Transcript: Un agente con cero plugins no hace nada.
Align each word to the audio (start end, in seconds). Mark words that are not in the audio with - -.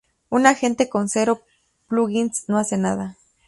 Un 0.31 0.47
agente 0.47 0.89
con 0.89 1.09
cero 1.09 1.43
plugins 1.87 2.45
no 2.49 2.57
hace 2.57 2.75
nada. 2.75 3.17